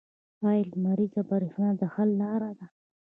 [0.47, 2.65] آیا لمریزه بریښنا د حل لاره ده؟